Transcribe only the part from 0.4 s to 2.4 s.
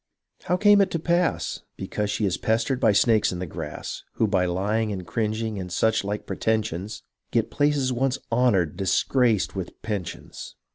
'How came it to pass?' Because she is